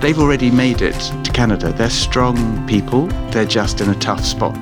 [0.00, 1.72] they've already made it to Canada.
[1.72, 4.56] They're strong people, they're just in a tough spot.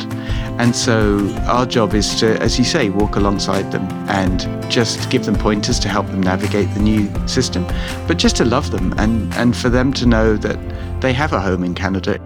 [0.59, 5.27] And so our job is to, as you say, walk alongside them and just give
[5.27, 7.67] them pointers to help them navigate the new system,
[8.09, 10.59] but just to love them and, and for them to know that
[11.03, 12.19] they have a home in Canada.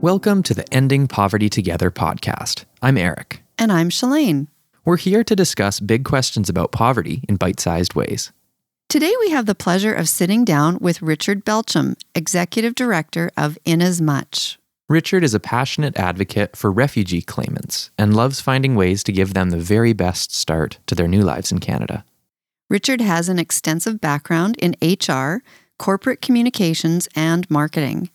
[0.00, 2.64] Welcome to the Ending Poverty Together podcast.
[2.80, 3.42] I'm Eric.
[3.58, 4.46] And I'm Shalane.
[4.86, 8.32] We're here to discuss big questions about poverty in bite sized ways.
[8.88, 14.56] Today, we have the pleasure of sitting down with Richard Belcham, Executive Director of Inasmuch.
[14.88, 19.50] Richard is a passionate advocate for refugee claimants and loves finding ways to give them
[19.50, 22.02] the very best start to their new lives in Canada.
[22.70, 25.42] Richard has an extensive background in HR,
[25.78, 28.08] corporate communications, and marketing.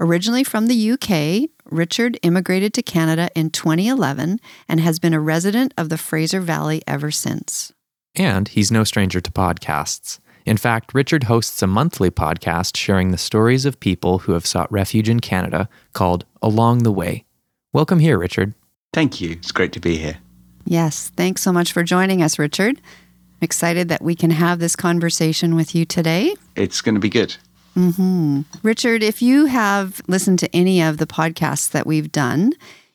[0.00, 5.74] Originally from the UK, Richard immigrated to Canada in 2011 and has been a resident
[5.76, 7.73] of the Fraser Valley ever since.
[8.16, 10.20] And he's no stranger to podcasts.
[10.46, 14.70] In fact, Richard hosts a monthly podcast sharing the stories of people who have sought
[14.70, 17.24] refuge in Canada called Along the Way.
[17.72, 18.54] Welcome here, Richard.
[18.92, 19.32] Thank you.
[19.32, 20.18] It's great to be here.
[20.64, 22.76] Yes, thanks so much for joining us, Richard.
[22.76, 26.34] I'm excited that we can have this conversation with you today.
[26.54, 27.34] It's going to be good.
[27.76, 28.42] Mm-hmm.
[28.62, 32.52] Richard, if you have listened to any of the podcasts that we've done,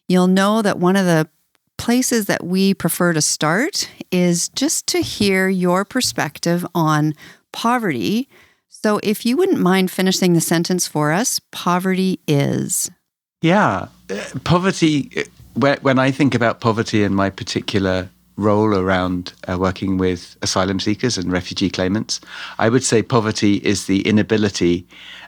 [0.08, 1.28] you'll know that one of the
[1.80, 7.16] places that we prefer to start is just to hear your perspective on
[7.52, 8.30] poverty.
[8.68, 12.92] So, if you wouldn't mind finishing the sentence for us, poverty is.
[13.42, 15.10] Yeah, uh, poverty.
[15.18, 20.80] Uh, when I think about poverty and my particular role around uh, working with asylum
[20.80, 22.22] seekers and refugee claimants,
[22.58, 24.86] I would say poverty is the inability,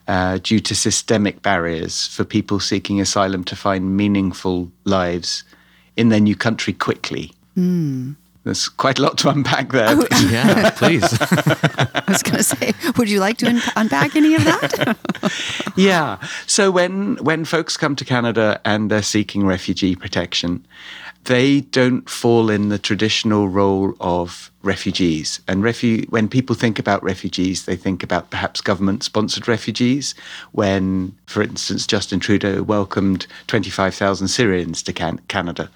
[0.07, 5.43] uh, due to systemic barriers, for people seeking asylum to find meaningful lives
[5.97, 7.31] in their new country quickly.
[7.57, 8.15] Mm.
[8.43, 9.87] There's quite a lot to unpack there.
[9.89, 11.03] Oh, yeah, please.
[11.21, 14.97] I was going to say, would you like to un- unpack any of that?
[15.77, 16.17] yeah.
[16.47, 20.65] So when when folks come to Canada and they're seeking refugee protection,
[21.25, 25.39] they don't fall in the traditional role of refugees.
[25.47, 30.15] And refu- when people think about refugees, they think about perhaps government sponsored refugees.
[30.51, 35.69] When, for instance, Justin Trudeau welcomed 25,000 Syrians to can- Canada.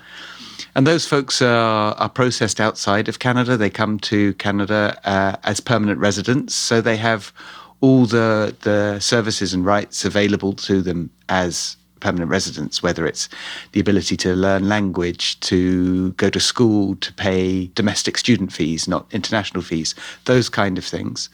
[0.75, 3.55] And those folks are, are processed outside of Canada.
[3.55, 6.53] They come to Canada uh, as permanent residents.
[6.53, 7.31] So they have
[7.79, 13.27] all the, the services and rights available to them as permanent residents, whether it's
[13.71, 19.11] the ability to learn language, to go to school, to pay domestic student fees, not
[19.11, 19.95] international fees,
[20.25, 21.29] those kind of things.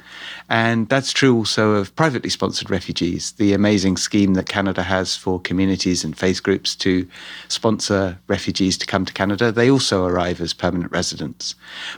[0.47, 5.41] And that's true also of privately sponsored refugees, the amazing scheme that Canada has for
[5.41, 7.05] communities and faith groups to
[7.49, 9.51] sponsor refugees to come to Canada.
[9.51, 11.53] They also arrive as permanent residents.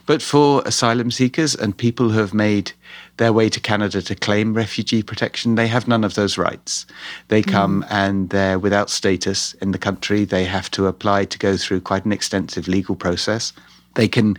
[0.07, 2.72] But for asylum seekers and people who have made
[3.18, 6.85] their way to Canada to claim refugee protection, they have none of those rights.
[7.28, 7.50] They hmm.
[7.50, 7.88] come mm.
[7.91, 10.25] and they're without status in the country.
[10.25, 13.53] They have to apply to go through quite an extensive legal process.
[13.96, 14.38] They can,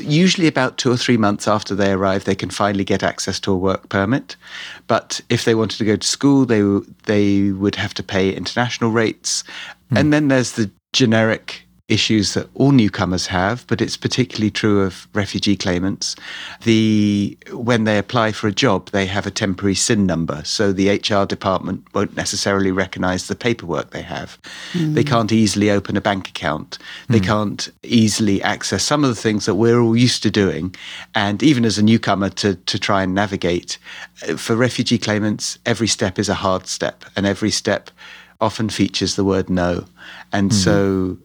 [0.00, 3.52] usually about two or three months after they arrive, they can finally get access to
[3.52, 4.34] a work permit.
[4.88, 6.62] But if they wanted to go to school, they
[7.04, 9.44] they would have to pay international rates.
[9.92, 10.00] Mm.
[10.00, 15.08] And then there's the generic issues that all newcomers have, but it's particularly true of
[15.14, 16.14] refugee claimants.
[16.64, 20.90] The when they apply for a job, they have a temporary SIN number, so the
[20.90, 24.38] HR department won't necessarily recognise the paperwork they have.
[24.74, 24.94] Mm.
[24.94, 26.78] They can't easily open a bank account.
[27.08, 27.26] They mm.
[27.26, 30.74] can't easily access some of the things that we're all used to doing,
[31.14, 33.78] and even as a newcomer to to try and navigate.
[34.36, 37.90] For refugee claimants, every step is a hard step, and every step
[38.40, 39.84] often features the word no.
[40.32, 40.58] And mm-hmm.
[40.58, 41.18] so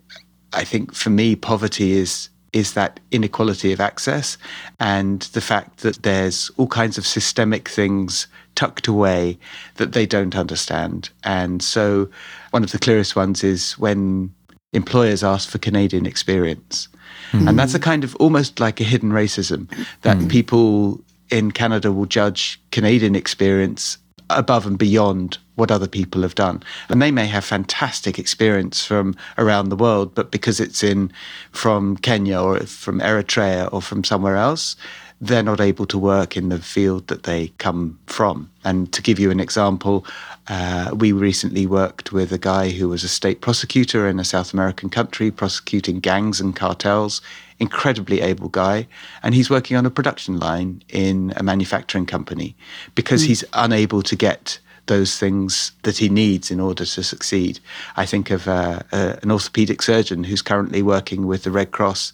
[0.53, 4.37] I think for me, poverty is is that inequality of access
[4.79, 9.39] and the fact that there's all kinds of systemic things tucked away
[9.77, 11.09] that they don't understand.
[11.23, 12.07] And so
[12.51, 14.31] one of the clearest ones is when
[14.71, 16.87] employers ask for Canadian experience.
[17.31, 17.49] Mm.
[17.49, 19.67] And that's a kind of almost like a hidden racism
[20.01, 20.29] that mm.
[20.29, 23.97] people in Canada will judge Canadian experience
[24.29, 26.63] above and beyond what other people have done.
[26.89, 31.11] And they may have fantastic experience from around the world, but because it's in
[31.51, 34.75] from Kenya or from Eritrea or from somewhere else,
[35.23, 38.51] they're not able to work in the field that they come from.
[38.65, 40.05] And to give you an example,
[40.49, 44.53] uh, we recently worked with a guy who was a state prosecutor in a South
[44.53, 47.21] American country prosecuting gangs and cartels.
[47.59, 48.85] Incredibly able guy.
[49.21, 52.57] And he's working on a production line in a manufacturing company
[52.93, 53.27] because mm.
[53.27, 57.59] he's unable to get those things that he needs in order to succeed.
[57.95, 62.11] I think of uh, uh, an orthopedic surgeon who's currently working with the Red Cross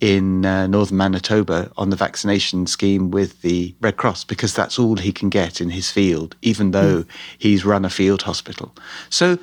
[0.00, 4.96] in uh, northern Manitoba on the vaccination scheme with the Red Cross because that's all
[4.96, 7.08] he can get in his field, even though mm.
[7.38, 8.72] he's run a field hospital.
[9.10, 9.38] So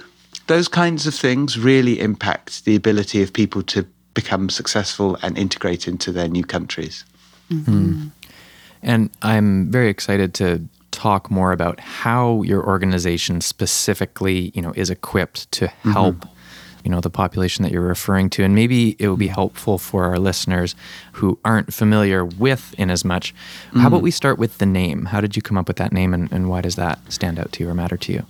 [0.48, 5.88] those kinds of things really impact the ability of people to become successful and integrate
[5.88, 7.04] into their new countries.
[7.52, 8.08] Mm-hmm.
[8.82, 10.62] And I'm very excited to
[10.92, 15.92] talk more about how your organization specifically, you know, is equipped to mm-hmm.
[15.92, 16.80] help, mm-hmm.
[16.84, 18.44] you know, the population that you're referring to.
[18.44, 20.76] And maybe it will be helpful for our listeners
[21.14, 23.24] who aren't familiar with Inasmuch.
[23.24, 23.80] Mm-hmm.
[23.80, 25.06] How about we start with the name?
[25.06, 27.52] How did you come up with that name and, and why does that stand out
[27.54, 28.26] to you or matter to you?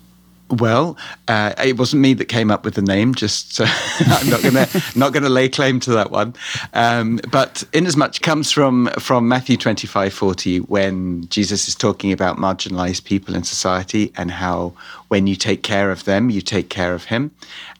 [0.49, 0.97] Well,
[1.27, 3.13] uh, it wasn't me that came up with the name.
[3.13, 3.65] Just uh,
[3.99, 6.33] I'm not gonna not gonna lay claim to that one.
[6.73, 13.03] Um, but inasmuch comes from from Matthew 25, 40, when Jesus is talking about marginalized
[13.03, 14.73] people in society and how
[15.09, 17.31] when you take care of them, you take care of Him.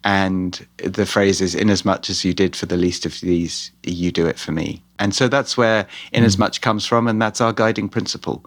[0.03, 4.27] And the phrase is, "Inasmuch as you did for the least of these, you do
[4.27, 6.61] it for me." And so that's where inasmuch mm.
[6.61, 8.45] comes from, and that's our guiding principle.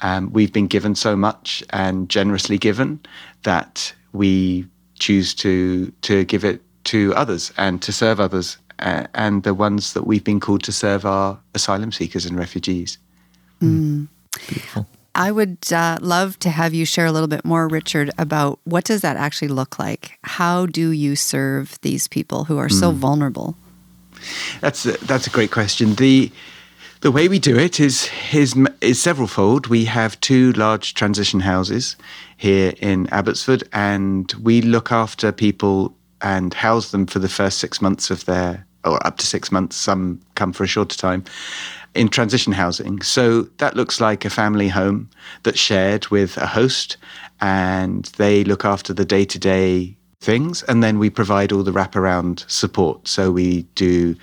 [0.00, 3.00] Um, we've been given so much and generously given
[3.44, 4.66] that we
[4.98, 8.58] choose to to give it to others and to serve others.
[8.80, 12.98] Uh, and the ones that we've been called to serve are asylum seekers and refugees.
[13.60, 14.08] Mm.
[14.48, 14.86] Beautiful.
[15.14, 18.84] I would uh, love to have you share a little bit more, Richard, about what
[18.84, 20.18] does that actually look like?
[20.24, 22.96] How do you serve these people who are so mm.
[22.96, 23.56] vulnerable?
[24.60, 25.94] That's a, that's a great question.
[25.94, 26.32] The
[27.00, 29.66] the way we do it is, is, is severalfold.
[29.68, 31.96] We have two large transition houses
[32.36, 37.80] here in Abbotsford, and we look after people and house them for the first six
[37.80, 39.76] months of their, or up to six months.
[39.76, 41.24] Some come for a shorter time
[41.94, 43.00] in transition housing.
[43.02, 45.08] So that looks like a family home
[45.44, 46.96] that's shared with a host,
[47.40, 51.72] and they look after the day to day things, and then we provide all the
[51.72, 53.08] wraparound support.
[53.08, 54.16] So we do,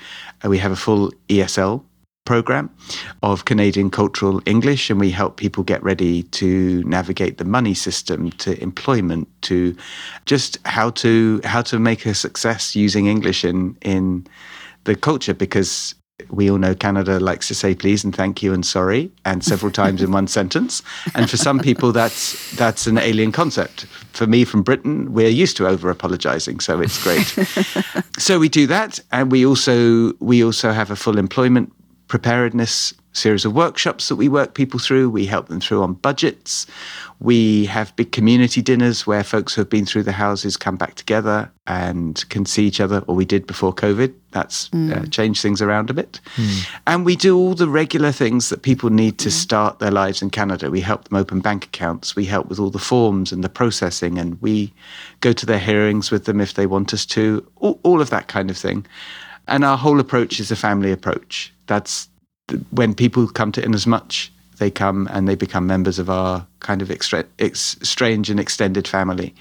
[0.44, 1.84] we have a full ESL
[2.26, 2.70] program
[3.24, 8.32] of Canadian Cultural English, and we help people get ready to navigate the money system,
[8.32, 9.76] to employment, to
[10.26, 14.28] just how to how to make a success using English in in
[14.84, 15.96] the culture because
[16.30, 19.72] we all know Canada likes to say please and thank you and sorry and several
[19.72, 20.84] times in one sentence.
[21.16, 23.86] And for some people, that's that's an alien concept.
[24.14, 27.26] For me, from Britain, we're used to over apologizing, so it's great.
[28.20, 31.74] so we do that, and we also we also have a full employment
[32.12, 35.10] preparedness series of workshops that we work people through.
[35.10, 36.68] We help them through on budgets.
[37.22, 40.96] We have big community dinners where folks who have been through the houses come back
[40.96, 44.14] together and can see each other, or we did before COVID.
[44.32, 44.94] That's mm.
[44.94, 46.20] uh, changed things around a bit.
[46.36, 46.70] Mm.
[46.86, 49.32] And we do all the regular things that people need to mm.
[49.32, 50.70] start their lives in Canada.
[50.70, 52.14] We help them open bank accounts.
[52.14, 54.74] We help with all the forms and the processing, and we
[55.22, 58.28] go to their hearings with them if they want us to, all, all of that
[58.28, 58.86] kind of thing.
[59.52, 61.54] And our whole approach is a family approach.
[61.68, 62.08] That's
[62.72, 64.14] when people come to Inasmuch,
[64.58, 68.88] they come and they become members of our kind of extra, ex, strange and extended
[68.88, 69.34] family.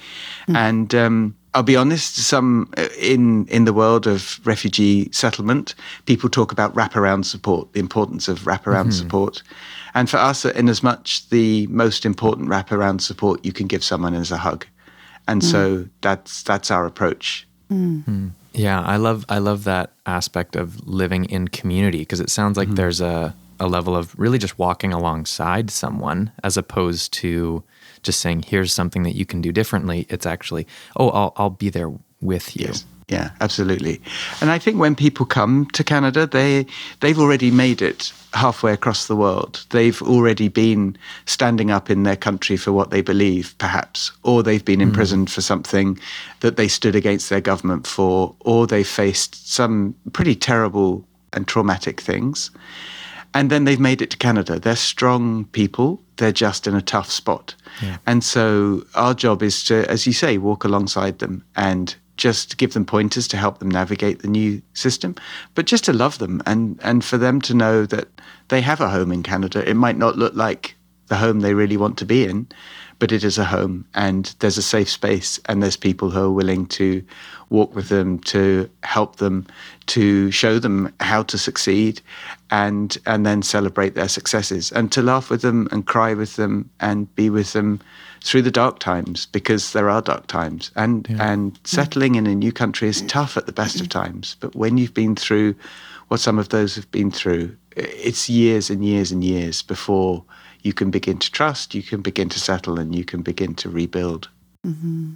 [0.48, 0.56] Mm.
[0.56, 5.74] And um, I'll be honest, some uh, in in the world of refugee settlement,
[6.06, 9.02] people talk about wraparound support, the importance of wraparound mm-hmm.
[9.02, 9.42] support.
[9.94, 14.32] And for us at Inasmuch, the most important wraparound support you can give someone is
[14.32, 14.66] a hug.
[15.28, 15.50] And mm.
[15.50, 17.46] so that's that's our approach.
[17.70, 18.32] Mm.
[18.52, 22.68] Yeah, I love I love that aspect of living in community because it sounds like
[22.68, 22.76] mm-hmm.
[22.76, 27.62] there's a a level of really just walking alongside someone as opposed to
[28.02, 30.06] just saying here's something that you can do differently.
[30.08, 32.68] It's actually, oh, I'll I'll be there with you.
[32.68, 32.84] Yes.
[33.10, 34.00] Yeah, absolutely.
[34.40, 36.66] And I think when people come to Canada, they
[37.00, 39.66] they've already made it halfway across the world.
[39.70, 44.64] They've already been standing up in their country for what they believe, perhaps, or they've
[44.64, 44.84] been mm.
[44.84, 45.98] imprisoned for something
[46.38, 52.00] that they stood against their government for, or they faced some pretty terrible and traumatic
[52.00, 52.52] things.
[53.34, 54.58] And then they've made it to Canada.
[54.58, 56.00] They're strong people.
[56.16, 57.54] They're just in a tough spot.
[57.82, 57.98] Yeah.
[58.06, 62.74] And so our job is to, as you say, walk alongside them and just give
[62.74, 65.16] them pointers to help them navigate the new system,
[65.54, 68.08] but just to love them and, and for them to know that
[68.48, 69.68] they have a home in Canada.
[69.68, 70.76] It might not look like
[71.08, 72.46] the home they really want to be in,
[73.00, 76.30] but it is a home and there's a safe space and there's people who are
[76.30, 77.02] willing to
[77.48, 79.46] walk with them, to help them,
[79.86, 82.00] to show them how to succeed
[82.50, 86.68] and and then celebrate their successes and to laugh with them and cry with them
[86.80, 87.80] and be with them
[88.22, 91.32] through the dark times because there are dark times and yeah.
[91.32, 94.76] and settling in a new country is tough at the best of times but when
[94.76, 95.54] you've been through
[96.08, 100.24] what some of those have been through it's years and years and years before
[100.62, 103.68] you can begin to trust, you can begin to settle, and you can begin to
[103.68, 104.28] rebuild.
[104.66, 105.14] Mm-hmm.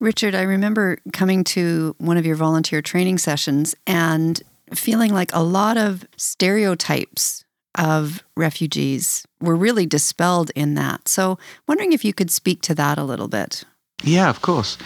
[0.00, 4.42] Richard, I remember coming to one of your volunteer training sessions and
[4.74, 7.44] feeling like a lot of stereotypes
[7.76, 11.08] of refugees were really dispelled in that.
[11.08, 13.64] So, wondering if you could speak to that a little bit.
[14.02, 14.76] Yeah, of course.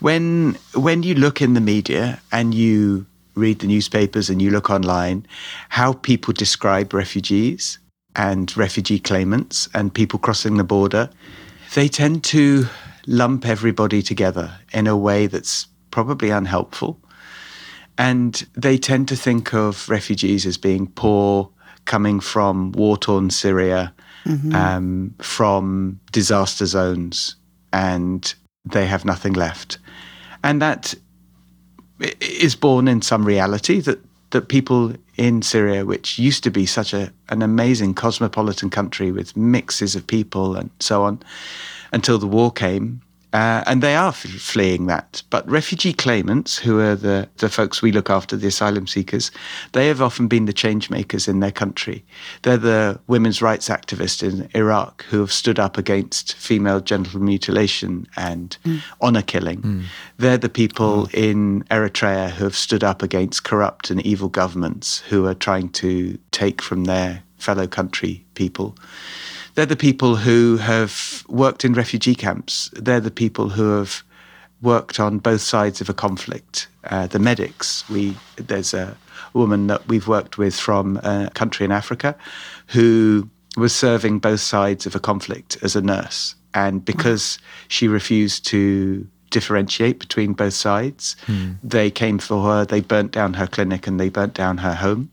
[0.00, 4.70] When when you look in the media and you read the newspapers and you look
[4.70, 5.26] online,
[5.68, 7.78] how people describe refugees
[8.16, 11.10] and refugee claimants and people crossing the border,
[11.74, 12.66] they tend to
[13.06, 16.98] lump everybody together in a way that's probably unhelpful.
[17.98, 21.50] And they tend to think of refugees as being poor,
[21.86, 23.92] coming from war torn Syria,
[24.24, 24.54] mm-hmm.
[24.54, 27.36] um, from disaster zones,
[27.72, 29.78] and they have nothing left.
[30.42, 30.94] And that
[32.20, 33.98] is born in some reality that,
[34.30, 39.36] that people in Syria, which used to be such a, an amazing cosmopolitan country with
[39.36, 41.22] mixes of people and so on,
[41.92, 43.00] until the war came,
[43.36, 45.22] uh, and they are f- fleeing that.
[45.28, 49.30] But refugee claimants, who are the, the folks we look after, the asylum seekers,
[49.72, 52.02] they have often been the change makers in their country.
[52.42, 58.06] They're the women's rights activists in Iraq who have stood up against female genital mutilation
[58.16, 58.80] and mm.
[59.02, 59.60] honor killing.
[59.60, 59.82] Mm.
[60.16, 61.14] They're the people mm.
[61.14, 66.16] in Eritrea who have stood up against corrupt and evil governments who are trying to
[66.30, 68.74] take from their fellow country people.
[69.56, 72.70] They're the people who have worked in refugee camps.
[72.74, 74.02] They're the people who have
[74.60, 76.68] worked on both sides of a conflict.
[76.84, 78.96] Uh, the medics, we there's a
[79.32, 82.14] woman that we've worked with from a country in Africa
[82.66, 86.34] who was serving both sides of a conflict as a nurse.
[86.52, 91.56] And because she refused to differentiate between both sides, mm.
[91.62, 95.10] they came for her, they burnt down her clinic and they burnt down her home.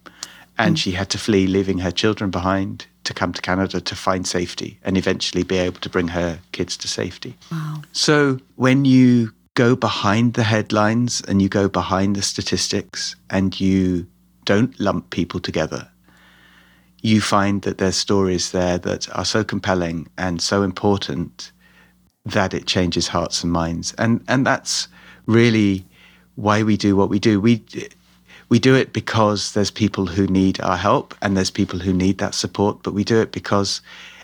[0.58, 0.80] And mm.
[0.80, 4.80] she had to flee, leaving her children behind to come to Canada to find safety
[4.84, 7.36] and eventually be able to bring her kids to safety.
[7.52, 7.82] Wow.
[7.92, 14.08] So when you go behind the headlines and you go behind the statistics and you
[14.46, 15.88] don't lump people together,
[17.02, 21.52] you find that there's stories there that are so compelling and so important
[22.26, 23.94] that it changes hearts and minds.
[23.98, 24.88] And and that's
[25.26, 25.86] really
[26.36, 27.40] why we do what we do.
[27.40, 27.64] We
[28.50, 32.18] we do it because there's people who need our help and there's people who need
[32.20, 33.82] that support, but we do it because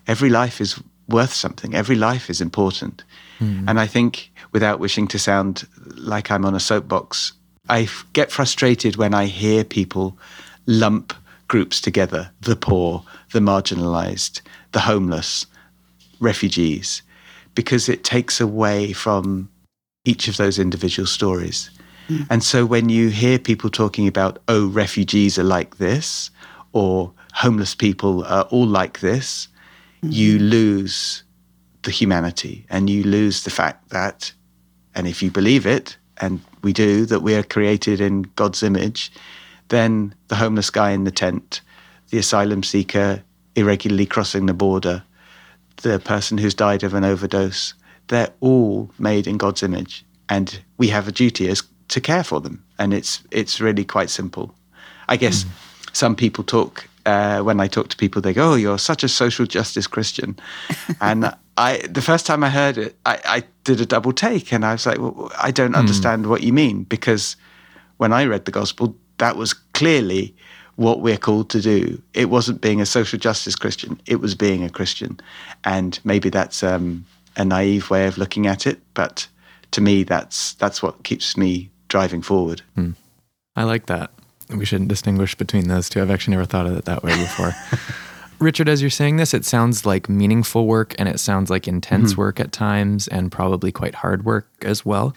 [0.07, 1.73] every life is worth something.
[1.73, 3.03] Every life is important.
[3.39, 3.65] Mm.
[3.67, 7.33] And I think, without wishing to sound like I'm on a soapbox,
[7.69, 10.17] I get frustrated when I hear people
[10.65, 11.13] lump
[11.47, 15.45] groups together the poor, the marginalized, the homeless,
[16.19, 17.01] refugees,
[17.55, 19.49] because it takes away from
[20.05, 21.69] each of those individual stories.
[22.09, 22.27] Mm.
[22.29, 26.31] And so when you hear people talking about, oh, refugees are like this,
[26.73, 29.47] or homeless people are all like this,
[30.03, 30.11] mm.
[30.11, 31.23] you lose
[31.83, 34.33] the humanity and you lose the fact that,
[34.95, 39.11] and if you believe it, and we do, that we are created in God's image,
[39.69, 41.61] then the homeless guy in the tent,
[42.09, 43.23] the asylum seeker
[43.55, 45.03] irregularly crossing the border,
[45.77, 47.73] the person who's died of an overdose,
[48.07, 50.05] they're all made in God's image.
[50.27, 54.09] And we have a duty as to care for them, and it's it's really quite
[54.09, 54.53] simple.
[55.07, 55.49] I guess mm.
[55.93, 59.09] some people talk uh, when I talk to people, they go, "Oh, you're such a
[59.09, 60.37] social justice Christian,"
[61.01, 64.65] and I the first time I heard it, I, I did a double take, and
[64.65, 65.79] I was like, well, "I don't mm.
[65.79, 67.35] understand what you mean," because
[67.97, 70.35] when I read the gospel, that was clearly
[70.75, 72.01] what we're called to do.
[72.13, 75.19] It wasn't being a social justice Christian; it was being a Christian,
[75.63, 77.05] and maybe that's um,
[77.37, 79.27] a naive way of looking at it, but
[79.71, 82.61] to me, that's that's what keeps me driving forward.
[82.75, 82.91] Hmm.
[83.55, 84.11] I like that.
[84.49, 86.01] We shouldn't distinguish between those two.
[86.01, 87.53] I've actually never thought of it that way before.
[88.39, 92.11] Richard, as you're saying this, it sounds like meaningful work and it sounds like intense
[92.11, 92.21] mm-hmm.
[92.21, 95.13] work at times and probably quite hard work as well.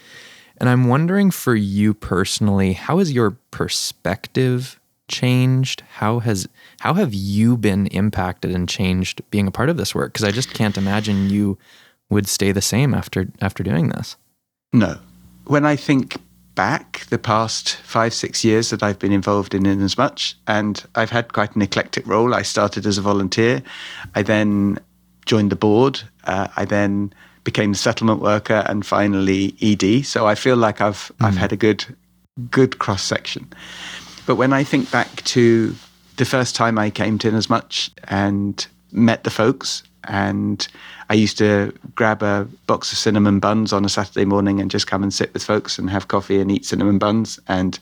[0.57, 5.81] And I'm wondering for you personally, how has your perspective changed?
[5.93, 6.47] How has
[6.81, 10.13] how have you been impacted and changed being a part of this work?
[10.13, 11.57] Because I just can't imagine you
[12.09, 14.15] would stay the same after after doing this.
[14.73, 14.99] No.
[15.45, 16.17] When I think
[16.55, 21.33] back the past five, six years that I've been involved in Inasmuch, and I've had
[21.33, 22.33] quite an eclectic role.
[22.33, 23.63] I started as a volunteer.
[24.15, 24.79] I then
[25.25, 26.01] joined the board.
[26.25, 30.05] Uh, I then became a settlement worker and finally ED.
[30.05, 31.25] So I feel like I've mm.
[31.25, 31.85] I've had a good
[32.49, 33.51] good cross section.
[34.25, 35.75] But when I think back to
[36.17, 37.73] the first time I came to Inasmuch
[38.05, 40.67] and met the folks and
[41.09, 44.87] I used to grab a box of cinnamon buns on a Saturday morning and just
[44.87, 47.39] come and sit with folks and have coffee and eat cinnamon buns.
[47.47, 47.79] And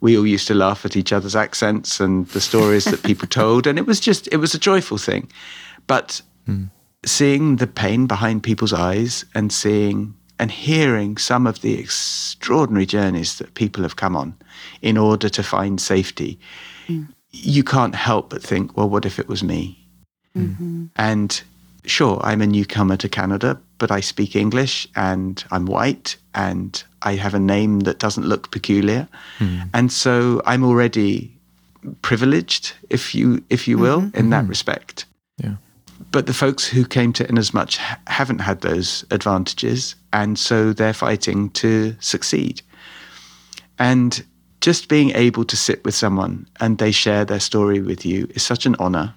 [0.00, 3.66] we all used to laugh at each other's accents and the stories that people told.
[3.66, 5.30] And it was just, it was a joyful thing.
[5.86, 6.64] But hmm.
[7.04, 13.36] seeing the pain behind people's eyes and seeing and hearing some of the extraordinary journeys
[13.36, 14.34] that people have come on
[14.80, 16.38] in order to find safety,
[16.86, 17.04] hmm.
[17.30, 19.79] you can't help but think, well, what if it was me?
[20.36, 20.86] Mm-hmm.
[20.96, 21.42] And
[21.84, 27.14] sure, I'm a newcomer to Canada, but I speak English and I'm white and I
[27.14, 29.08] have a name that doesn't look peculiar.
[29.38, 29.62] Hmm.
[29.72, 31.32] And so I'm already
[32.02, 34.48] privileged, if you if you will, in that mm-hmm.
[34.48, 35.06] respect.
[35.38, 35.54] Yeah.
[36.12, 40.92] But the folks who came to Inasmuch ha- haven't had those advantages, and so they're
[40.92, 42.62] fighting to succeed.
[43.78, 44.22] And
[44.60, 48.42] just being able to sit with someone and they share their story with you is
[48.42, 49.14] such an honor.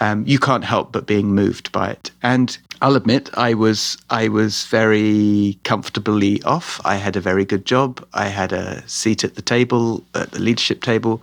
[0.00, 2.10] Um, you can't help but being moved by it.
[2.22, 6.80] And I'll admit, I was I was very comfortably off.
[6.84, 8.06] I had a very good job.
[8.14, 11.22] I had a seat at the table, at the leadership table.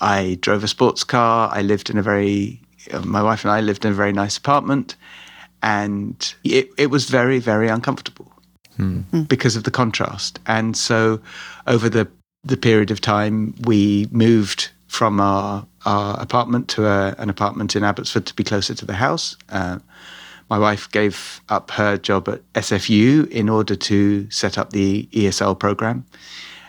[0.00, 1.50] I drove a sports car.
[1.50, 2.60] I lived in a very,
[2.92, 4.96] uh, my wife and I lived in a very nice apartment,
[5.62, 8.30] and it, it was very very uncomfortable
[9.28, 10.40] because of the contrast.
[10.46, 11.20] And so,
[11.66, 12.08] over the
[12.44, 17.82] the period of time, we moved from our our apartment to a, an apartment in
[17.82, 19.36] Abbotsford to be closer to the house.
[19.48, 19.78] Uh,
[20.50, 25.58] my wife gave up her job at SFU in order to set up the ESL
[25.58, 26.04] program,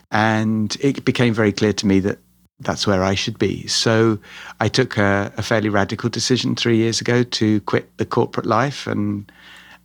[0.09, 2.19] and it became very clear to me that
[2.61, 3.67] that's where I should be.
[3.67, 4.17] So
[4.61, 8.87] I took a, a fairly radical decision three years ago to quit the corporate life
[8.87, 9.29] and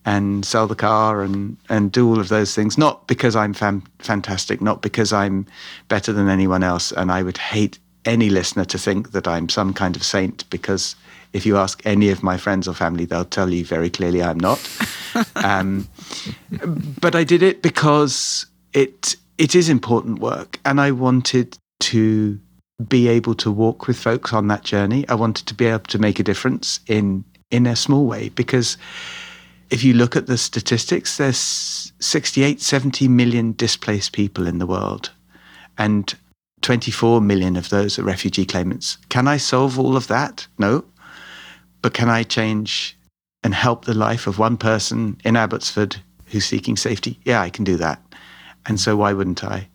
[0.04, 2.78] and sell the car and and do all of those things.
[2.78, 5.44] Not because I'm fam- fantastic, not because I'm
[5.88, 6.92] better than anyone else.
[6.92, 10.96] And I would hate any listener to think that I'm some kind of saint because
[11.32, 14.40] if you ask any of my friends or family, they'll tell you very clearly I'm
[14.40, 14.58] not.
[15.36, 15.86] um,
[17.00, 22.38] but I did it because it it is important work, and I wanted to
[22.88, 25.06] be able to walk with folks on that journey.
[25.08, 28.76] I wanted to be able to make a difference in in a small way because
[29.70, 35.10] if you look at the statistics, there's 68, 70 million displaced people in the world,
[35.76, 36.14] and
[36.62, 38.98] 24 million of those are refugee claimants.
[39.08, 40.46] Can I solve all of that?
[40.58, 40.84] No.
[41.82, 42.96] But can I change
[43.42, 45.96] and help the life of one person in Abbotsford
[46.26, 47.20] who's seeking safety?
[47.24, 48.02] Yeah, I can do that.
[48.66, 49.68] And so why wouldn't I?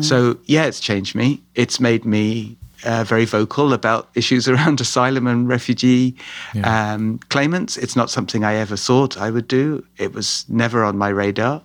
[0.00, 1.42] So, yeah, it's changed me.
[1.54, 6.16] It's made me uh, very vocal about issues around asylum and refugee
[6.64, 7.76] um, claimants.
[7.76, 11.62] It's not something I ever thought I would do, it was never on my radar.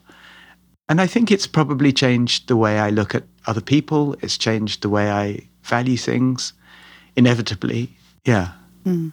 [0.89, 4.81] And I think it's probably changed the way I look at other people, it's changed
[4.81, 6.53] the way I value things,
[7.15, 7.89] inevitably.
[8.25, 8.51] Yeah.
[8.83, 9.09] Hmm.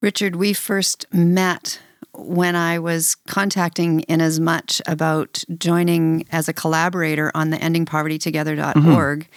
[0.00, 1.80] Richard, we first met
[2.14, 9.20] when I was contacting Inasmuch about joining as a collaborator on the endingpovertytogether.org.
[9.20, 9.32] Mm-hmm.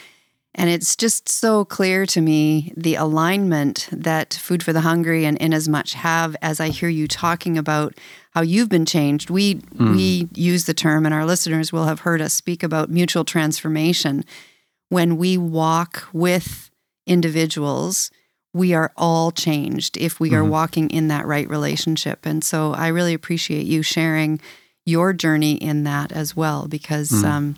[0.56, 5.38] And it's just so clear to me the alignment that Food for the Hungry and
[5.38, 7.98] Inasmuch have as I hear you talking about
[8.32, 9.30] how you've been changed.
[9.30, 9.96] We mm.
[9.96, 14.26] we use the term and our listeners will have heard us speak about mutual transformation.
[14.90, 16.70] When we walk with
[17.08, 18.12] individuals,
[18.54, 20.52] we are all changed if we are mm-hmm.
[20.52, 22.26] walking in that right relationship.
[22.26, 24.42] And so I really appreciate you sharing
[24.86, 27.24] your journey in that as well because mm.
[27.24, 27.56] um,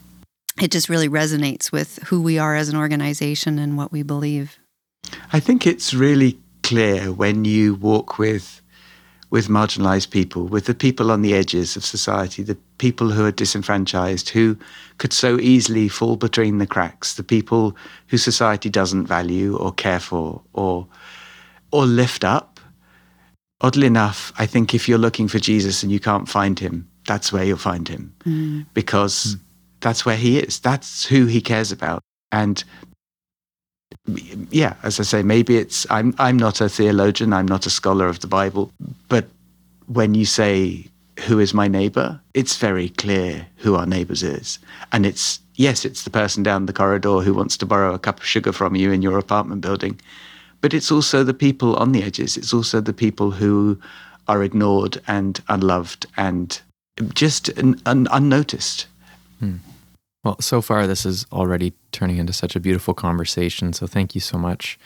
[0.62, 4.59] it just really resonates with who we are as an organization and what we believe.
[5.31, 8.62] I think it's really clear when you walk with
[9.34, 13.32] with marginalized people, with the people on the edges of society, the people who are
[13.32, 14.56] disenfranchised, who
[15.00, 17.76] could so easily fall between the cracks, the people
[18.10, 20.88] who society doesn't value or care for or
[21.72, 22.60] or lift up.
[23.62, 27.34] Oddly enough, I think if you're looking for Jesus and you can't find him, that's
[27.34, 28.13] where you'll find him.
[28.26, 28.67] Mm.
[28.76, 29.41] Because hmm.
[29.80, 30.60] that's where he is.
[30.60, 32.04] That's who he cares about.
[32.32, 32.63] And
[34.05, 38.07] yeah, as I say, maybe it's I'm I'm not a theologian, I'm not a scholar
[38.07, 38.71] of the Bible,
[39.07, 39.27] but
[39.87, 40.87] when you say
[41.27, 44.59] who is my neighbor, it's very clear who our neighbors is.
[44.91, 48.19] And it's yes, it's the person down the corridor who wants to borrow a cup
[48.19, 49.99] of sugar from you in your apartment building,
[50.61, 52.35] but it's also the people on the edges.
[52.35, 53.79] It's also the people who
[54.27, 56.61] are ignored and unloved and
[57.13, 58.87] just un, un, unnoticed.
[59.39, 59.57] Hmm.
[60.23, 63.71] Well, so far, this is already turning into such a beautiful conversation.
[63.73, 64.77] So, thank you so much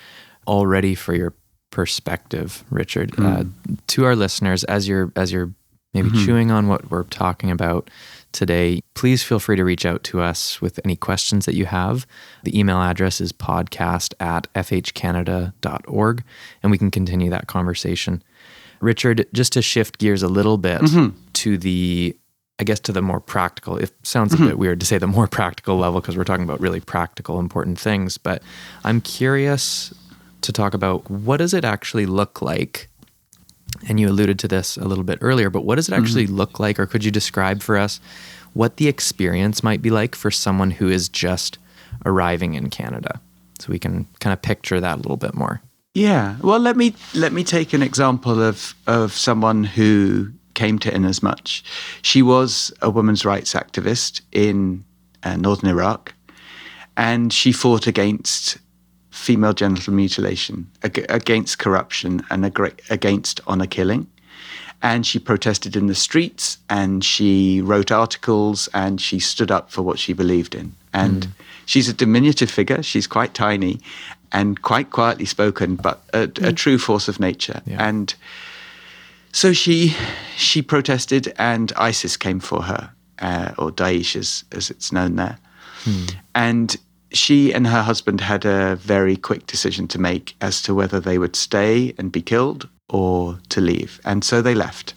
[0.45, 1.33] already for your
[1.71, 3.11] perspective, Richard.
[3.11, 3.25] Mm.
[3.25, 5.53] Uh, to our listeners, as you're as you're
[5.93, 6.25] maybe mm-hmm.
[6.25, 7.89] chewing on what we're talking about
[8.31, 12.05] today, please feel free to reach out to us with any questions that you have.
[12.43, 16.23] The email address is podcast at fhcanada.org,
[16.61, 18.23] and we can continue that conversation.
[18.79, 21.17] Richard, just to shift gears a little bit mm-hmm.
[21.33, 22.15] to the
[22.59, 23.77] I guess to the more practical.
[23.77, 26.59] It sounds a bit weird to say the more practical level because we're talking about
[26.59, 28.17] really practical, important things.
[28.17, 28.41] But
[28.83, 29.93] I'm curious
[30.41, 32.89] to talk about what does it actually look like
[33.87, 36.35] And you alluded to this a little bit earlier, but what does it actually Mm-hmm.
[36.35, 37.99] look like, or could you describe for us
[38.53, 41.59] what the experience might be like for someone who is just
[42.05, 43.19] arriving in Canada?
[43.59, 45.61] So we can kind of picture that a little bit more.
[45.93, 46.35] Yeah.
[46.41, 51.47] Well, let me let me take an example of of someone who came to Inasmuch.
[52.01, 54.83] She was a women's rights activist in
[55.23, 56.13] uh, northern Iraq,
[56.95, 58.57] and she fought against
[59.11, 64.07] female genital mutilation, ag- against corruption, and ag- against honor killing.
[64.81, 69.83] And she protested in the streets, and she wrote articles, and she stood up for
[69.83, 70.73] what she believed in.
[70.91, 71.27] And
[71.65, 72.81] she's a diminutive figure.
[72.83, 73.79] She's quite tiny,
[74.31, 77.61] and quite quietly spoken, but a, a true force of nature.
[77.65, 77.87] Yeah.
[77.87, 78.15] And
[79.31, 79.95] so she
[80.35, 85.37] she protested, and ISIS came for her, uh, or Daesh as as it's known there.
[86.35, 86.75] And
[87.11, 91.17] she and her husband had a very quick decision to make as to whether they
[91.17, 93.99] would stay and be killed or to leave.
[94.05, 94.93] And so they left.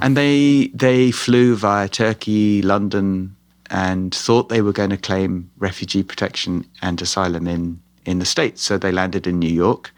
[0.00, 3.36] And they they flew via Turkey, London,
[3.70, 8.62] and thought they were going to claim refugee protection and asylum in, in the States.
[8.62, 9.92] So they landed in New York.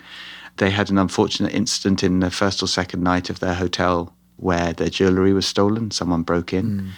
[0.57, 4.73] They had an unfortunate incident in the first or second night of their hotel where
[4.73, 5.91] their jewelry was stolen.
[5.91, 6.79] Someone broke in.
[6.79, 6.89] Hmm.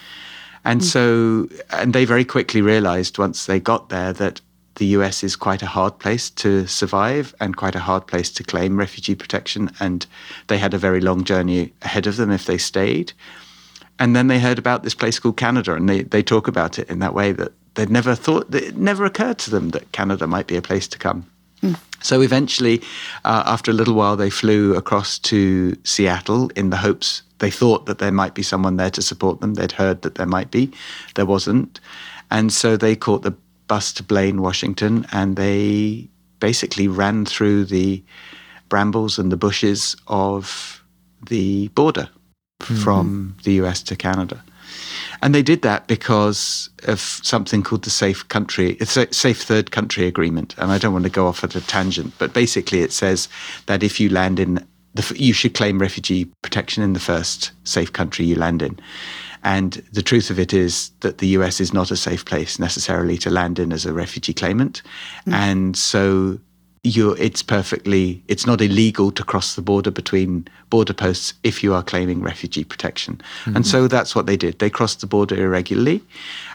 [0.64, 0.86] And hmm.
[0.86, 4.40] so, and they very quickly realized once they got there that
[4.76, 8.44] the US is quite a hard place to survive and quite a hard place to
[8.44, 9.70] claim refugee protection.
[9.80, 10.06] And
[10.46, 13.12] they had a very long journey ahead of them if they stayed.
[13.98, 16.88] And then they heard about this place called Canada, and they, they talk about it
[16.88, 20.26] in that way that they'd never thought, that it never occurred to them that Canada
[20.28, 21.26] might be a place to come.
[22.00, 22.80] So eventually,
[23.24, 27.86] uh, after a little while, they flew across to Seattle in the hopes they thought
[27.86, 29.54] that there might be someone there to support them.
[29.54, 30.70] They'd heard that there might be,
[31.14, 31.80] there wasn't.
[32.30, 33.34] And so they caught the
[33.68, 36.08] bus to Blaine, Washington, and they
[36.40, 38.02] basically ran through the
[38.68, 40.82] brambles and the bushes of
[41.28, 42.08] the border
[42.60, 44.42] from the US to Canada.
[45.22, 49.70] And they did that because of something called the Safe Country, it's a Safe Third
[49.70, 50.54] Country Agreement.
[50.58, 53.28] And I don't want to go off at a tangent, but basically it says
[53.66, 57.92] that if you land in the, you should claim refugee protection in the first safe
[57.92, 58.78] country you land in.
[59.44, 63.16] And the truth of it is that the US is not a safe place necessarily
[63.18, 64.82] to land in as a refugee claimant.
[65.26, 65.32] Mm.
[65.32, 66.38] And so
[66.82, 71.74] you're, it's perfectly, it's not illegal to cross the border between border posts if you
[71.74, 73.20] are claiming refugee protection.
[73.46, 73.88] And so mm-hmm.
[73.88, 74.58] that's what they did.
[74.58, 76.02] They crossed the border irregularly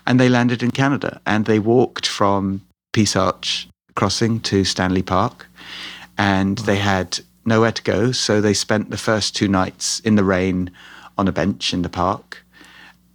[0.08, 2.62] and they landed in Canada and they walked from
[2.94, 5.48] Peace Arch crossing to Stanley Park
[6.18, 8.12] and they had nowhere to go.
[8.12, 10.72] So they spent the first two nights in the rain
[11.18, 12.40] on a bench in the park.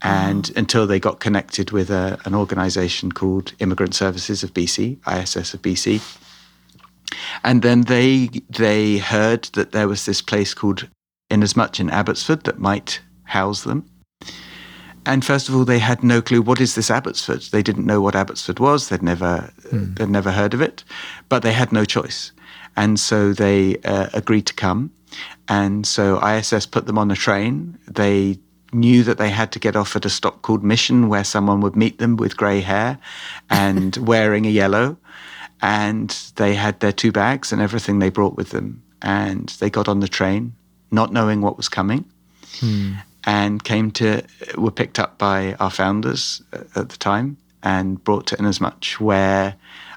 [0.01, 5.55] And until they got connected with a, an organization called Immigrant Services of BC, ISS
[5.55, 6.01] of BC,
[7.45, 10.89] and then they they heard that there was this place called
[11.31, 13.89] Inasmuch in Abbotsford that might house them.
[15.07, 17.43] And first of all, they had no clue what is this Abbotsford.
[17.51, 18.89] They didn't know what Abbotsford was.
[18.89, 20.85] They'd never they'd never heard of it,
[21.29, 22.33] but they had no choice,
[22.77, 24.91] and so they uh, agreed to come.
[25.49, 27.79] And so ISS put them on a train.
[27.87, 28.39] They
[28.71, 31.75] knew that they had to get off at a stop called Mission, where someone would
[31.75, 32.99] meet them with grey hair
[33.49, 34.99] and wearing a yellow
[35.61, 38.83] and they had their two bags and everything they brought with them.
[39.03, 40.55] And they got on the train,
[40.91, 42.05] not knowing what was coming,
[42.59, 42.95] hmm.
[43.25, 44.23] and came to
[44.57, 49.55] were picked up by our founders uh, at the time and brought to Inasmuch, where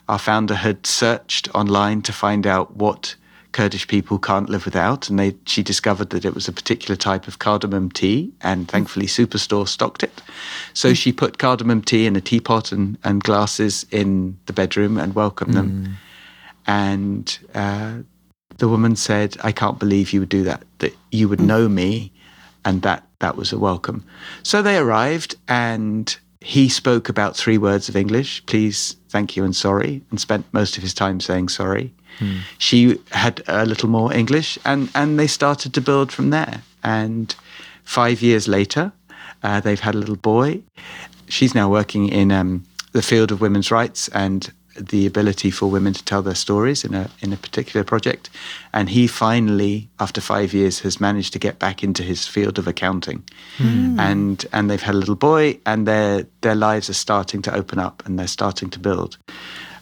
[0.08, 3.16] our founder had searched online to find out what
[3.52, 7.28] Kurdish people can't live without, and they she discovered that it was a particular type
[7.28, 10.22] of cardamom tea, and thankfully Superstore stocked it.
[10.74, 15.14] So she put cardamom tea in a teapot and, and glasses in the bedroom and
[15.16, 15.98] welcomed them.
[16.66, 17.98] And uh,
[18.58, 20.64] the woman said, "I can't believe you would do that.
[20.80, 22.14] That you would know me,
[22.64, 24.06] and that that was a welcome."
[24.44, 29.56] So they arrived, and he spoke about three words of English: please, thank you, and
[29.56, 31.94] sorry, and spent most of his time saying sorry.
[32.58, 36.62] She had a little more English, and and they started to build from there.
[36.84, 37.36] And
[37.84, 38.92] five years later,
[39.44, 40.62] uh, they've had a little boy.
[41.28, 45.94] She's now working in um, the field of women's rights and the ability for women
[45.94, 48.30] to tell their stories in a in a particular project.
[48.72, 52.68] And he finally, after five years, has managed to get back into his field of
[52.68, 53.24] accounting.
[54.00, 57.80] And and they've had a little boy, and their their lives are starting to open
[57.80, 59.18] up, and they're starting to build.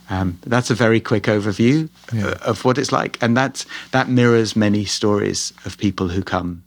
[0.10, 4.56] Um, that's a very quick overview uh, of what it's like, and that's that mirrors
[4.56, 6.64] many stories of people who come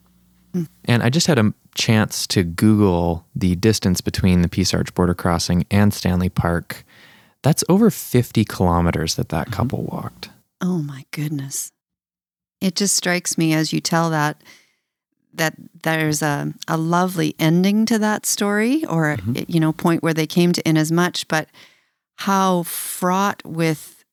[0.87, 5.15] And I just had a chance to Google the distance between the Peace Arch border
[5.15, 6.85] crossing and Stanley Park.
[7.43, 10.29] That's over 50 kilometers that that couple walked.
[10.61, 11.73] Oh my goodness.
[12.61, 14.43] It just strikes me as you tell that
[15.35, 19.45] that there's a, a lovely ending to that story or Mm-hmm.
[19.49, 21.49] you know point where they came to Inasmuch but
[22.17, 24.05] how fraught with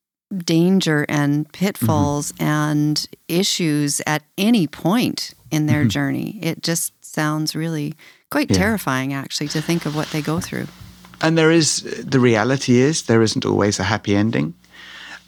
[0.43, 2.43] danger and pitfalls Mm-hmm.
[2.43, 5.89] and issues at any point in their Mm-hmm.
[5.89, 7.93] journey it just sounds really
[8.29, 8.57] quite Yeah.
[8.57, 10.67] terrifying actually to think of what they go through
[11.21, 11.81] And there is
[12.11, 14.53] the reality is there isn't always a happy ending.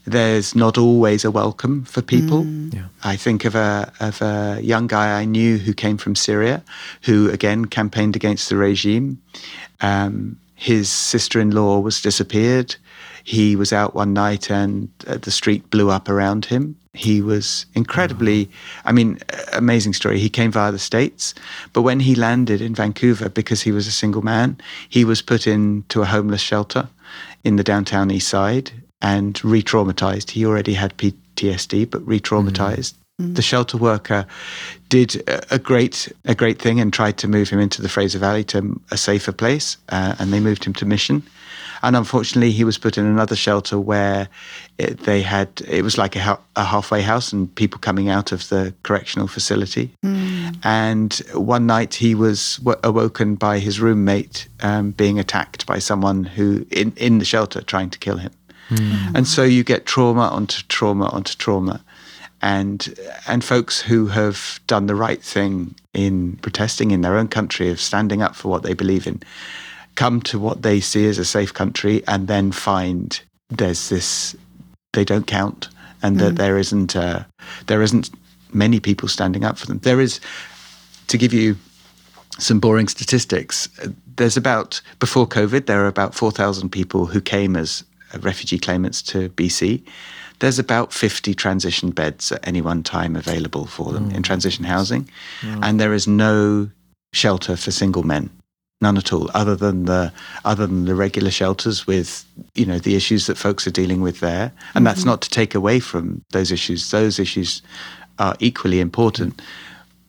[0.07, 2.45] There's not always a welcome for people.
[2.73, 2.85] Yeah.
[3.13, 6.61] I think of a of a young guy I knew who came from Syria,
[7.07, 9.17] who again campaigned against the regime.
[9.81, 12.75] Um, his sister-in-law was disappeared.
[13.23, 16.75] He was out one night and uh, the street blew up around him.
[16.93, 18.47] He was incredibly,
[18.85, 19.17] I mean,
[19.53, 20.19] amazing story.
[20.19, 21.33] He came via the States,
[21.73, 24.55] but when he landed in Vancouver, because he was a single man,
[24.87, 26.87] he was put into a homeless shelter
[27.43, 28.71] in the downtown east side
[29.01, 30.29] and re traumatized.
[30.29, 32.93] He already had PTSD, but re traumatized.
[33.19, 34.25] The shelter worker
[34.89, 38.17] did a- a great a great thing and tried to move him into the Fraser
[38.19, 41.21] Valley to a safer place, uh, and they moved him to Mission.
[41.83, 44.27] And unfortunately, he was put in another shelter where
[44.79, 48.31] it, they had it was like a, hou- a halfway house and people coming out
[48.31, 49.91] of the correctional facility.
[50.63, 56.23] And one night he was w- awoken by his roommate um, being attacked by someone
[56.23, 58.31] who in in the shelter trying to kill him.
[59.15, 61.81] And so you get trauma onto trauma onto trauma.
[62.41, 62.93] And
[63.27, 67.79] and folks who have done the right thing in protesting in their own country, of
[67.79, 69.21] standing up for what they believe in,
[69.95, 74.35] come to what they see as a safe country and then find there's this
[74.93, 75.69] they don't count
[76.03, 77.23] and that there isn't uh,
[77.67, 78.09] there isn't
[78.53, 79.79] many people standing up for them.
[79.79, 80.19] There is
[81.07, 81.55] to give you
[82.39, 83.69] some boring statistics.
[83.83, 88.19] uh, There's about before COVID, there are about four thousand people who came as Uh,
[88.19, 89.83] refugee claimants to BC.
[90.39, 94.23] There's about 50 transition beds at any one time available for them in mm.
[94.23, 95.09] transition housing,
[95.41, 95.59] mm.
[95.61, 96.69] and there is no
[97.13, 98.29] shelter for single men,
[98.81, 100.11] none at all, other than the
[100.43, 104.19] other than the regular shelters with you know the issues that folks are dealing with
[104.19, 105.09] there, and that's mm-hmm.
[105.09, 106.89] not to take away from those issues.
[106.89, 107.61] Those issues
[108.17, 109.41] are equally important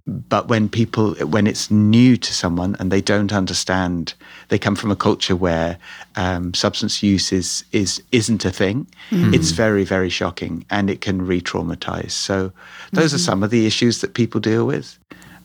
[0.07, 4.15] but when people when it's new to someone and they don't understand
[4.49, 5.79] they come from a culture where
[6.17, 11.25] um, substance use is is isn't a thing it's very very shocking and it can
[11.25, 12.51] re-traumatize so
[12.93, 14.99] those are some of the issues that people deal with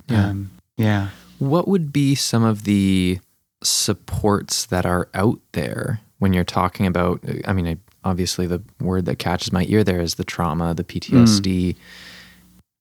[0.09, 0.29] Yeah.
[0.29, 3.19] um, yeah What would be some of the
[3.61, 7.19] supports that are out there when you're talking about?
[7.45, 10.83] I mean, I, obviously, the word that catches my ear there is the trauma, the
[10.83, 11.75] PTSD.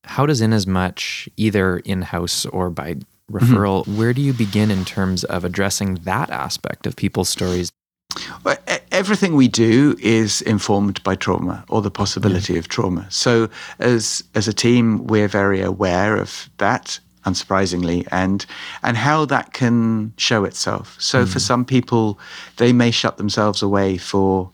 [0.07, 1.01] How does Inasmuch,
[1.37, 2.95] either in house or by
[3.31, 3.97] referral, mm-hmm.
[3.97, 7.71] where do you begin in terms of addressing that aspect of people's stories?
[8.43, 8.57] Well,
[8.91, 13.05] everything we do is informed by trauma or the possibility of trauma.
[13.09, 18.45] So, as as a team, we're very aware of that, unsurprisingly, and
[18.81, 20.95] and how that can show itself.
[20.99, 21.39] So, for hmm.
[21.39, 22.17] some people,
[22.55, 24.51] they may shut themselves away for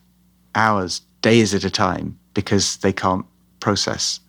[0.55, 3.25] hours, days at a time because they can't
[3.59, 4.19] process.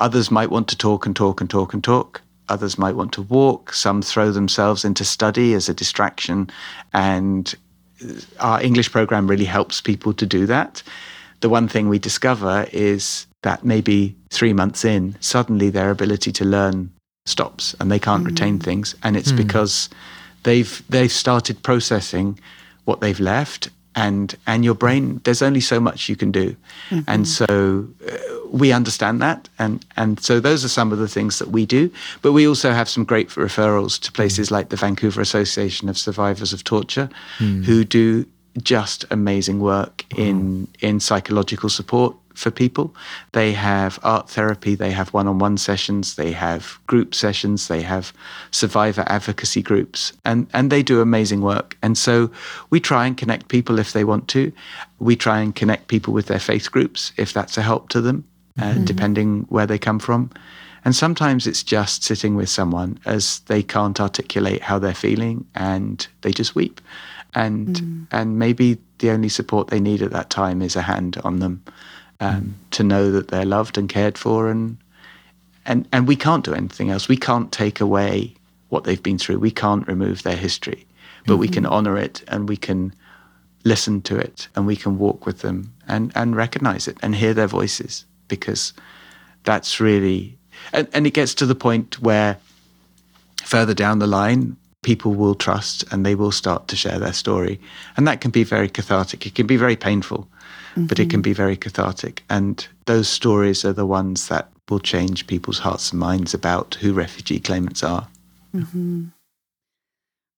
[0.00, 2.22] Others might want to talk and talk and talk and talk.
[2.48, 3.72] Others might want to walk.
[3.72, 6.50] Some throw themselves into study as a distraction.
[6.92, 7.54] And
[8.04, 10.82] uh, our English program really helps people to do that.
[11.40, 16.44] The one thing we discover is that maybe three months in, suddenly their ability to
[16.44, 16.90] learn
[17.26, 18.62] stops and they can't retain mm.
[18.62, 18.94] things.
[19.02, 19.36] And it's hmm.
[19.36, 19.88] because
[20.44, 22.38] they've they've started processing
[22.84, 26.56] what they've left and and your brain there's only so much you can do
[26.90, 27.00] mm-hmm.
[27.08, 28.16] and so uh,
[28.54, 31.90] we understand that and and so those are some of the things that we do
[32.22, 36.52] but we also have some great referrals to places like the Vancouver Association of Survivors
[36.52, 37.62] of Torture hmm.
[37.62, 38.24] who do
[38.62, 42.94] just amazing work in in psychological support for people.
[43.32, 48.12] They have art therapy, they have one-on-one sessions, they have group sessions, they have
[48.50, 51.76] survivor advocacy groups, and and they do amazing work.
[51.82, 52.30] And so
[52.70, 54.52] we try and connect people if they want to.
[55.00, 58.24] We try and connect people with their faith groups if that's a help to them,
[58.60, 60.30] uh, depending where they come from.
[60.84, 66.06] And sometimes it's just sitting with someone as they can't articulate how they're feeling and
[66.20, 66.80] they just weep.
[67.34, 71.40] And and maybe the only support they need at that time is a hand on
[71.40, 71.64] them
[72.20, 74.76] um, to know that they're loved and cared for and
[75.66, 77.08] and and we can't do anything else.
[77.08, 78.34] We can't take away
[78.68, 79.40] what they've been through.
[79.40, 80.86] We can't remove their history,
[81.26, 82.94] but we can honor it and we can
[83.64, 87.34] listen to it and we can walk with them and and recognize it and hear
[87.34, 88.72] their voices because
[89.44, 90.36] that's really
[90.72, 92.38] and, and it gets to the point where
[93.42, 97.60] further down the line people will trust and they will start to share their story
[97.96, 100.28] and that can be very cathartic it can be very painful
[100.76, 105.26] but it can be very cathartic and those stories are the ones that will change
[105.26, 108.08] people's hearts and minds about who refugee claimants are.
[108.54, 109.06] Mm-hmm.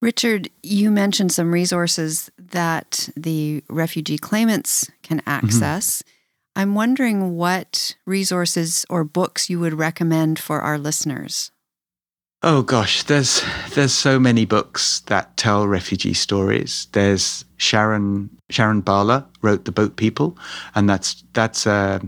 [0.01, 6.01] Richard, you mentioned some resources that the refugee claimants can access.
[6.01, 6.16] Mm-hmm.
[6.57, 11.51] I'm wondering what resources or books you would recommend for our listeners.
[12.41, 13.43] Oh gosh, there's
[13.75, 16.87] there's so many books that tell refugee stories.
[16.93, 20.35] There's Sharon Sharon Bala wrote The Boat People,
[20.73, 22.01] and that's that's a,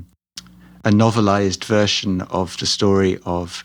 [0.84, 3.64] a novelized version of the story of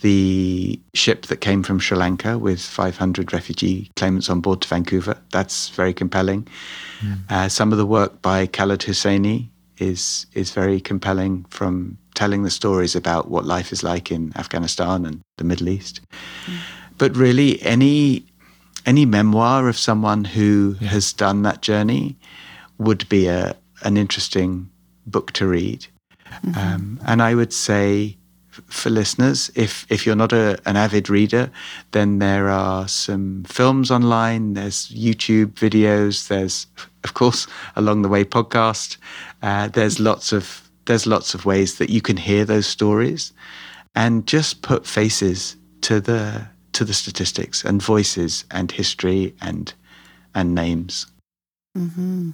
[0.00, 5.18] the ship that came from Sri Lanka with 500 refugee claimants on board to Vancouver.
[5.30, 6.48] That's very compelling.
[7.00, 7.30] Mm.
[7.30, 9.51] Uh, some of the work by Khaled Hosseini
[9.82, 15.06] is is very compelling from telling the stories about what life is like in Afghanistan
[15.06, 16.00] and the Middle East.
[16.46, 16.58] Mm.
[16.98, 18.24] But really, any
[18.86, 20.88] any memoir of someone who yeah.
[20.88, 22.16] has done that journey
[22.78, 24.70] would be a an interesting
[25.06, 25.86] book to read.
[26.44, 26.58] Mm-hmm.
[26.58, 28.16] Um, and I would say
[28.66, 31.50] for listeners, if if you're not a, an avid reader,
[31.92, 34.54] then there are some films online.
[34.54, 36.28] There's YouTube videos.
[36.28, 36.66] There's
[37.04, 38.96] of course along the way podcast.
[39.42, 43.32] Uh, there's lots of there's lots of ways that you can hear those stories,
[43.94, 49.74] and just put faces to the to the statistics and voices and history and
[50.34, 51.06] and names.
[51.76, 52.30] Mm-hmm.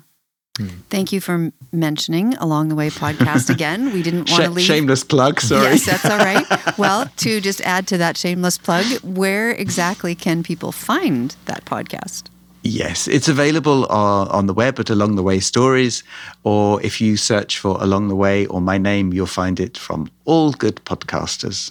[0.91, 3.93] Thank you for mentioning Along the Way podcast again.
[3.93, 4.67] We didn't want to leave.
[4.67, 5.65] Shameless plug, sorry.
[5.65, 6.79] Yes, that's all right.
[6.79, 12.25] well, to just add to that shameless plug, where exactly can people find that podcast?
[12.63, 16.03] Yes, it's available uh, on the web at Along the Way Stories,
[16.43, 20.11] or if you search for Along the Way or my name, you'll find it from
[20.25, 21.71] all good podcasters.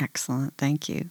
[0.00, 0.54] Excellent.
[0.56, 1.10] Thank you.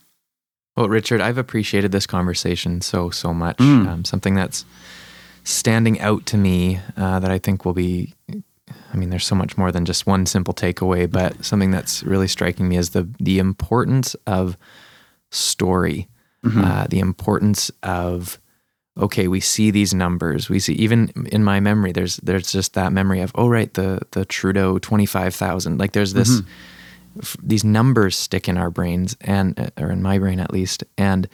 [0.76, 3.58] Well, Richard, I've appreciated this conversation so, so much.
[3.58, 3.88] Mm.
[3.88, 4.66] Um, something that's
[5.44, 8.14] standing out to me uh, that I think will be.
[8.94, 12.28] I mean, there's so much more than just one simple takeaway, but something that's really
[12.28, 14.58] striking me is the the importance of
[15.32, 16.08] story,
[16.46, 16.64] mm-hmm.
[16.64, 18.40] uh, the importance of
[18.98, 20.50] okay, we see these numbers.
[20.50, 24.02] We see even in my memory, there's there's just that memory of oh right, the
[24.12, 25.80] the Trudeau twenty five thousand.
[25.80, 27.20] Like there's this mm-hmm.
[27.20, 30.84] f- these numbers stick in our brains and or in my brain at least.
[30.98, 31.28] And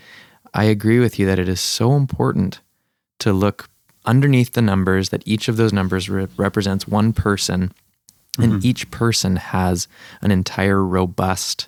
[0.53, 2.61] I agree with you that it is so important
[3.19, 3.69] to look
[4.05, 7.71] underneath the numbers that each of those numbers re- represents one person
[8.37, 8.67] and mm-hmm.
[8.67, 9.87] each person has
[10.21, 11.67] an entire robust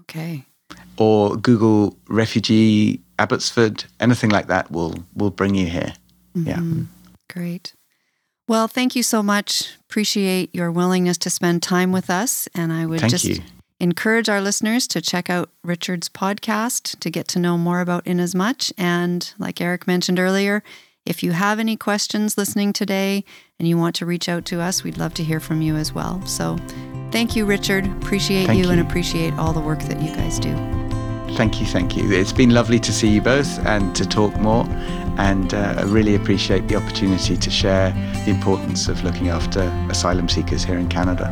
[0.00, 0.44] Okay.
[0.98, 5.92] Or Google refugee Abbotsford, anything like that will will bring you here.
[6.36, 6.48] Mm-hmm.
[6.48, 6.62] Yeah.
[7.32, 7.74] Great.
[8.48, 9.76] Well, thank you so much.
[9.88, 12.48] Appreciate your willingness to spend time with us.
[12.54, 13.40] And I would thank just you.
[13.80, 18.70] encourage our listeners to check out Richard's podcast to get to know more about Inasmuch.
[18.78, 20.62] And like Eric mentioned earlier,
[21.04, 23.24] if you have any questions listening today
[23.58, 25.92] and you want to reach out to us, we'd love to hear from you as
[25.92, 26.24] well.
[26.26, 26.56] So
[27.10, 27.86] thank you, Richard.
[28.02, 30.85] Appreciate you, you and appreciate all the work that you guys do.
[31.34, 32.12] Thank you, thank you.
[32.12, 34.64] It's been lovely to see you both and to talk more.
[35.18, 37.90] And uh, I really appreciate the opportunity to share
[38.24, 39.60] the importance of looking after
[39.90, 41.26] asylum seekers here in Canada.